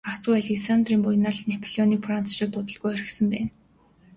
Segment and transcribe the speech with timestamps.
[0.07, 3.49] Гагцхүү Александрын буянаар л Неаполийг францчууд удалгүй орхисон байна.